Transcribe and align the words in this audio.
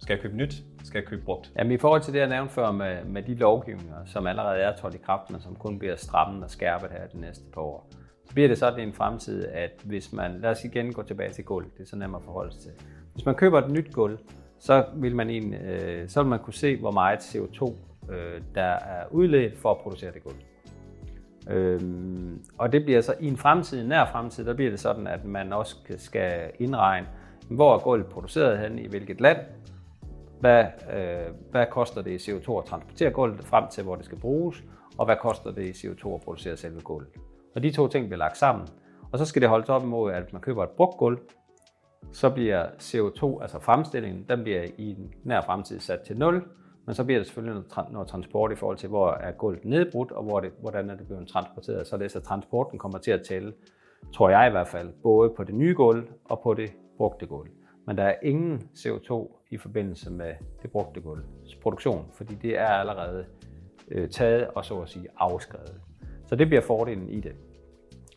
Skal 0.00 0.14
jeg 0.14 0.22
købe 0.22 0.36
nyt? 0.36 0.54
Skal 0.84 0.98
jeg 0.98 1.08
købe 1.08 1.22
brugt? 1.22 1.52
Jamen 1.58 1.72
i 1.72 1.76
forhold 1.76 2.02
til 2.02 2.12
det, 2.12 2.18
jeg 2.18 2.28
nævnte 2.28 2.54
før 2.54 2.72
med, 2.72 3.04
med 3.04 3.22
de 3.22 3.34
lovgivninger, 3.34 4.04
som 4.06 4.26
allerede 4.26 4.58
er 4.58 4.76
trådt 4.76 4.94
i 4.94 4.98
kraft, 4.98 5.30
men 5.30 5.40
som 5.40 5.54
kun 5.54 5.78
bliver 5.78 5.96
strammet 5.96 6.44
og 6.44 6.50
skærpet 6.50 6.90
her 6.90 7.06
de 7.06 7.20
næste 7.20 7.44
par 7.54 7.60
år, 7.60 7.90
så 8.24 8.34
bliver 8.34 8.48
det 8.48 8.58
sådan 8.58 8.80
i 8.80 8.82
en 8.82 8.92
fremtid, 8.92 9.46
at 9.46 9.80
hvis 9.84 10.12
man, 10.12 10.40
lad 10.40 10.50
os 10.50 10.64
igen 10.64 10.92
gå 10.92 11.02
tilbage 11.02 11.32
til 11.32 11.44
gulv, 11.44 11.66
det 11.76 11.82
er 11.82 11.86
så 11.86 11.96
nemt 11.96 12.16
at 12.16 12.22
forholde 12.24 12.52
sig 12.52 12.62
til. 12.62 12.70
Hvis 13.12 13.26
man 13.26 13.34
køber 13.34 13.58
et 13.58 13.70
nyt 13.70 13.92
gulv, 13.92 14.18
så 14.58 14.84
vil 14.94 15.16
man, 15.16 15.30
en, 15.30 15.54
øh, 15.54 16.08
så 16.08 16.22
vil 16.22 16.30
man 16.30 16.38
kunne 16.38 16.54
se, 16.54 16.76
hvor 16.76 16.90
meget 16.90 17.18
CO2 17.18 17.74
øh, 18.12 18.40
der 18.54 18.62
er 18.62 19.04
udledt 19.10 19.58
for 19.58 19.70
at 19.70 19.78
producere 19.78 20.12
det 20.12 20.22
gulv. 20.22 20.36
Øhm, 21.50 22.44
og 22.58 22.72
det 22.72 22.84
bliver 22.84 23.00
så 23.00 23.14
i 23.20 23.26
en 23.26 23.36
fremtid, 23.36 23.86
nær 23.86 24.04
fremtid, 24.04 24.44
der 24.44 24.54
bliver 24.54 24.70
det 24.70 24.80
sådan, 24.80 25.06
at 25.06 25.24
man 25.24 25.52
også 25.52 25.76
skal 25.96 26.50
indregne, 26.58 27.06
hvor 27.50 27.74
er 27.74 27.78
gulvet 27.78 28.06
produceret 28.06 28.58
hen, 28.58 28.78
i 28.78 28.88
hvilket 28.88 29.20
land, 29.20 29.38
hvad, 30.46 30.64
øh, 30.96 31.34
hvad 31.50 31.66
koster 31.70 32.02
det 32.02 32.10
i 32.10 32.30
CO2 32.30 32.58
at 32.58 32.64
transportere 32.64 33.10
gulvet 33.10 33.44
frem 33.44 33.64
til, 33.68 33.84
hvor 33.84 33.96
det 33.96 34.04
skal 34.04 34.20
bruges, 34.20 34.64
og 34.98 35.04
hvad 35.04 35.16
koster 35.16 35.50
det 35.50 35.64
i 35.64 35.70
CO2 35.70 36.14
at 36.14 36.20
producere 36.20 36.56
selve 36.56 36.80
gulvet. 36.80 37.10
Og 37.54 37.62
de 37.62 37.70
to 37.70 37.88
ting 37.88 38.06
bliver 38.06 38.18
lagt 38.18 38.36
sammen, 38.36 38.68
og 39.12 39.18
så 39.18 39.24
skal 39.24 39.42
det 39.42 39.48
holdes 39.48 39.68
op 39.68 39.82
imod, 39.82 40.12
at 40.12 40.32
man 40.32 40.42
køber 40.42 40.62
et 40.62 40.70
brugt 40.70 40.98
gulv, 40.98 41.18
så 42.12 42.30
bliver 42.30 42.66
CO2, 42.66 43.42
altså 43.42 43.58
fremstillingen, 43.60 44.26
den 44.28 44.42
bliver 44.42 44.62
i 44.78 44.90
en 44.90 45.14
nær 45.24 45.40
fremtid 45.40 45.80
sat 45.80 46.00
til 46.00 46.18
0, 46.18 46.42
men 46.86 46.94
så 46.94 47.04
bliver 47.04 47.18
det 47.18 47.26
selvfølgelig 47.26 47.62
noget, 47.90 48.08
transport 48.08 48.52
i 48.52 48.54
forhold 48.54 48.76
til, 48.76 48.88
hvor 48.88 49.10
er 49.10 49.32
gulvet 49.32 49.64
nedbrudt, 49.64 50.12
og 50.12 50.24
hvor 50.24 50.40
det, 50.40 50.50
hvordan 50.60 50.90
er 50.90 50.96
det 50.96 51.06
blevet 51.06 51.28
transporteret, 51.28 51.86
således 51.86 52.16
at 52.16 52.22
transporten 52.22 52.78
kommer 52.78 52.98
til 52.98 53.10
at 53.10 53.22
tælle, 53.28 53.52
tror 54.14 54.30
jeg 54.30 54.48
i 54.48 54.50
hvert 54.50 54.68
fald, 54.68 54.92
både 55.02 55.30
på 55.36 55.44
det 55.44 55.54
nye 55.54 55.74
gulv 55.74 56.08
og 56.24 56.40
på 56.40 56.54
det 56.54 56.72
brugte 56.96 57.26
gulv. 57.26 57.50
Men 57.86 57.96
der 57.96 58.04
er 58.04 58.14
ingen 58.22 58.68
CO2 58.74 59.42
i 59.50 59.56
forbindelse 59.56 60.10
med 60.10 60.34
det 60.62 60.70
brugte 60.70 61.00
gulvs 61.00 61.54
produktion, 61.62 62.06
fordi 62.12 62.34
det 62.34 62.58
er 62.58 62.66
allerede 62.66 63.24
øh, 63.88 64.08
taget 64.08 64.46
og 64.46 64.64
så 64.64 64.80
at 64.80 64.88
sige 64.88 65.06
afskrevet. 65.16 65.80
Så 66.26 66.36
det 66.36 66.46
bliver 66.46 66.62
fordelen 66.62 67.08
i 67.08 67.20
det. 67.20 67.32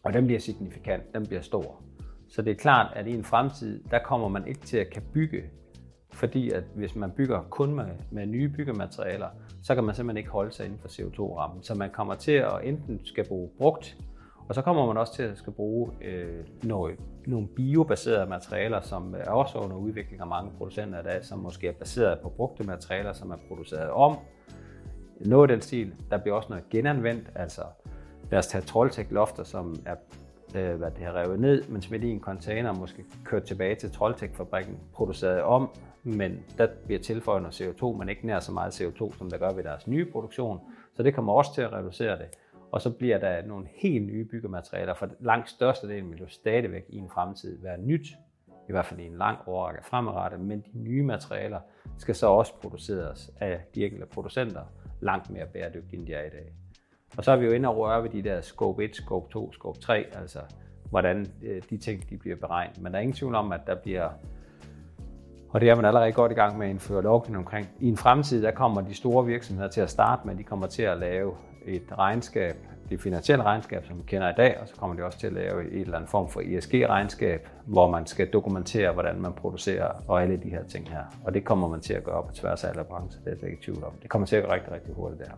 Og 0.04 0.14
den 0.14 0.26
bliver 0.26 0.40
signifikant, 0.40 1.14
den 1.14 1.26
bliver 1.26 1.42
stor. 1.42 1.82
Så 2.28 2.42
det 2.42 2.52
er 2.52 2.56
klart, 2.56 2.94
at 2.96 3.08
i 3.08 3.14
en 3.14 3.24
fremtid, 3.24 3.84
der 3.92 4.00
kommer 4.00 4.28
man 4.28 4.48
ikke 4.48 4.62
til 4.62 4.78
at 4.78 4.90
kan 4.90 5.04
bygge, 5.14 5.44
fordi 6.14 6.52
at 6.52 6.64
hvis 6.76 6.96
man 6.96 7.12
bygger 7.12 7.42
kun 7.50 7.74
med, 7.74 7.86
med 8.12 8.26
nye 8.26 8.50
byggematerialer, 8.50 9.28
så 9.64 9.76
kan 9.76 9.84
man 9.84 9.96
simpelthen 9.96 10.18
ikke 10.18 10.30
holde 10.30 10.52
sig 10.52 10.66
inden 10.66 10.80
for 10.80 10.88
CO2-rammen. 10.88 11.64
Så 11.64 11.76
man 11.76 11.90
kommer 11.90 12.16
til 12.16 12.32
at 12.32 12.52
enten 12.64 13.06
skal 13.06 13.28
bruge 13.28 13.50
brugt, 13.58 13.98
og 14.50 14.56
så 14.56 14.62
kommer 14.62 14.86
man 14.86 14.98
også 14.98 15.14
til 15.14 15.24
at 15.24 15.38
skal 15.38 15.54
bruge 15.54 15.92
øh, 16.02 16.46
noget, 16.64 17.00
nogle 17.26 17.48
biobaserede 17.48 18.30
materialer, 18.30 18.82
som 18.82 19.16
er 19.18 19.32
også 19.32 19.58
under 19.58 19.76
udvikling 19.76 20.22
af 20.22 20.28
mange 20.28 20.52
producenter 20.58 21.00
i 21.00 21.04
dag, 21.04 21.26
som 21.26 21.40
måske 21.40 21.68
er 21.68 21.72
baseret 21.72 22.20
på 22.20 22.30
brugte 22.30 22.64
materialer, 22.64 23.14
som 23.14 23.32
er 23.32 23.38
produceret 23.48 23.90
om. 23.90 24.18
Noget 25.20 25.50
af 25.50 25.56
den 25.56 25.62
stil. 25.62 25.94
Der 26.12 26.18
bliver 26.18 26.36
også 26.36 26.50
noget 26.50 26.70
genanvendt, 26.70 27.32
altså 27.36 27.62
lad 28.32 28.40
os 28.40 28.48
tage 28.48 28.62
Trolltech 28.62 29.12
lofter, 29.12 29.44
som 29.44 29.76
er 29.86 29.96
øh, 30.56 30.76
hvad 30.76 30.92
det 30.92 31.00
her 31.00 31.14
revet 31.14 31.40
ned, 31.40 31.64
men 31.68 31.82
smidt 31.82 32.04
i 32.04 32.10
en 32.10 32.20
container 32.20 32.74
måske 32.74 33.06
kørt 33.24 33.44
tilbage 33.44 33.76
til 33.76 33.92
Trolltech-fabrikken, 33.92 34.80
produceret 34.94 35.42
om, 35.42 35.70
men 36.04 36.40
der 36.58 36.68
bliver 36.86 37.02
tilføjet 37.02 37.42
noget 37.42 37.62
CO2, 37.62 37.98
men 37.98 38.10
ikke 38.10 38.28
nær 38.28 38.40
så 38.40 38.52
meget 38.52 38.82
CO2, 38.82 39.18
som 39.18 39.30
der 39.30 39.38
gør 39.38 39.54
ved 39.54 39.64
deres 39.64 39.88
nye 39.88 40.12
produktion. 40.12 40.60
Så 40.94 41.04
det 41.04 41.16
kommer 41.16 41.34
også 41.34 41.54
til 41.54 41.62
at 41.62 41.74
reducere 41.74 42.18
det. 42.18 42.26
Og 42.72 42.82
så 42.82 42.90
bliver 42.90 43.18
der 43.18 43.46
nogle 43.46 43.68
helt 43.74 44.06
nye 44.06 44.26
byggematerialer, 44.26 44.94
for 44.94 45.10
langt 45.20 45.50
størstedelen 45.50 46.12
vil 46.12 46.20
jo 46.20 46.28
stadigvæk 46.28 46.86
i 46.90 46.98
en 46.98 47.10
fremtid 47.10 47.62
være 47.62 47.78
nyt, 47.78 48.08
i 48.70 48.72
hvert 48.72 48.86
fald 48.86 49.00
i 49.00 49.06
en 49.06 49.18
lang 49.18 49.38
årrække 49.48 49.84
fremadrettet, 49.84 50.40
men 50.40 50.62
de 50.62 50.80
nye 50.80 51.04
materialer 51.04 51.60
skal 51.98 52.16
så 52.16 52.28
også 52.28 52.54
produceres 52.62 53.32
af 53.40 53.62
de 53.76 53.86
enkelte 53.86 54.06
producenter 54.06 54.62
langt 55.02 55.30
mere 55.30 55.46
bæredygtigt, 55.46 55.94
end 55.94 56.08
de 56.08 56.14
er 56.14 56.26
i 56.26 56.30
dag. 56.30 56.54
Og 57.18 57.24
så 57.24 57.32
er 57.32 57.36
vi 57.36 57.46
jo 57.46 57.52
inde 57.52 57.70
og 57.70 57.78
røre 57.78 58.04
ved 58.04 58.10
de 58.10 58.22
der 58.22 58.42
scope 58.42 58.84
1, 58.84 58.96
scope 58.96 59.32
2, 59.32 59.52
scope 59.52 59.80
3, 59.80 60.06
altså 60.16 60.40
hvordan 60.90 61.28
øh, 61.44 61.62
de 61.70 61.78
ting 61.78 62.10
de 62.10 62.18
bliver 62.18 62.36
beregnet. 62.36 62.82
Men 62.82 62.92
der 62.92 62.98
er 62.98 63.02
ingen 63.02 63.16
tvivl 63.16 63.36
om, 63.36 63.52
at 63.52 63.62
der 63.68 63.76
bliver, 63.76 64.10
og 65.52 65.62
det 65.62 65.70
er 65.70 65.76
man 65.76 65.86
allerede 65.86 66.12
godt 66.12 66.32
i 66.32 66.36
gang 66.36 66.58
med 66.58 66.66
at 66.66 66.72
indføre 66.72 67.02
lovgivning 67.02 67.46
omkring. 67.46 67.68
I 67.80 67.88
en 67.88 67.98
fremtid, 67.98 68.44
der 68.44 68.52
kommer 68.52 68.82
de 68.82 68.94
store 68.94 69.26
virksomheder 69.26 69.70
til 69.70 69.82
at 69.82 69.90
starte 69.90 70.28
med, 70.28 70.36
de 70.36 70.44
kommer 70.44 70.68
til 70.68 70.84
at 70.84 70.98
lave 70.98 71.34
et 71.66 71.84
regnskab, 71.98 72.56
det 72.90 73.02
finansielle 73.02 73.44
regnskab, 73.44 73.86
som 73.86 73.98
vi 73.98 74.04
kender 74.08 74.30
i 74.30 74.34
dag, 74.38 74.58
og 74.62 74.68
så 74.68 74.76
kommer 74.76 74.96
de 74.96 75.04
også 75.04 75.20
til 75.20 75.28
at 75.28 75.34
lave 75.34 75.72
et 75.72 75.82
eller 75.82 75.96
andet 75.96 76.10
form 76.10 76.30
for 76.30 76.42
ESG-regnskab, 76.46 77.48
hvor 77.66 77.90
man 77.90 78.06
skal 78.06 78.30
dokumentere, 78.30 78.92
hvordan 78.92 79.22
man 79.22 79.34
producerer 79.34 79.92
og 80.08 80.22
alle 80.22 80.38
de 80.38 80.50
her 80.50 80.64
ting 80.64 80.90
her. 80.90 81.04
Og 81.26 81.34
det 81.34 81.46
kommer 81.46 81.68
man 81.68 81.80
til 81.80 81.94
at 81.94 82.04
gøre 82.04 82.24
på 82.24 82.34
tværs 82.34 82.64
af 82.64 82.70
alle 82.70 82.84
brancher, 82.84 83.22
det 83.24 83.34
er 83.34 83.38
jeg 83.42 83.50
ikke 83.50 83.64
tvivl 83.64 83.84
om. 83.84 83.92
Det 84.02 84.10
kommer 84.10 84.26
til 84.26 84.36
at 84.36 84.46
gå 84.46 84.52
rigtig, 84.52 84.72
rigtig 84.72 84.94
hurtigt 84.94 85.20
det 85.20 85.28
her. 85.28 85.36